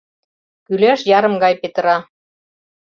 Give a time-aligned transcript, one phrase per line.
[0.65, 1.97] Кӱляш ярым гай петыра.